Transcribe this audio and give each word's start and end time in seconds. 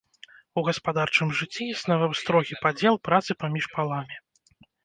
У 0.59 0.63
гаспадарчым 0.69 1.33
жыцці 1.41 1.67
існаваў 1.75 2.17
строгі 2.21 2.59
падзел 2.65 3.01
працы 3.09 3.31
паміж 3.45 3.65
паламі. 3.75 4.15